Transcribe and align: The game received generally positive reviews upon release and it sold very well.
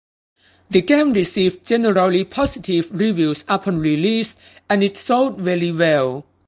The 0.71 0.81
game 0.81 1.13
received 1.13 1.63
generally 1.67 2.25
positive 2.25 2.87
reviews 2.91 3.45
upon 3.47 3.77
release 3.77 4.35
and 4.67 4.81
it 4.83 4.97
sold 4.97 5.39
very 5.39 5.71
well. 5.71 6.25